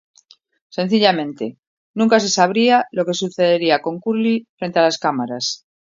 [0.77, 1.45] Sencillamente
[1.93, 5.67] nunca se sabía lo que sucedería con Curly frente a las cámaras.